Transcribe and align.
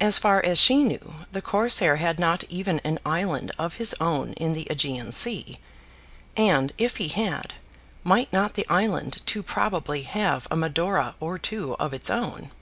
As 0.00 0.18
far 0.18 0.42
as 0.42 0.58
she 0.58 0.82
knew, 0.82 1.16
the 1.30 1.42
Corsair 1.42 1.96
had 1.96 2.18
not 2.18 2.44
even 2.44 2.78
an 2.78 2.98
island 3.04 3.52
of 3.58 3.74
his 3.74 3.94
own 4.00 4.32
in 4.38 4.54
the 4.54 4.66
Ægean 4.70 5.12
Sea. 5.12 5.58
And, 6.34 6.72
if 6.78 6.96
he 6.96 7.08
had, 7.08 7.52
might 8.02 8.32
not 8.32 8.54
the 8.54 8.66
island 8.70 9.18
too 9.26 9.42
probably 9.42 10.04
have 10.04 10.48
a 10.50 10.56
Medora 10.56 11.14
or 11.20 11.38
two 11.38 11.74
of 11.78 11.92
its 11.92 12.08
own? 12.08 12.52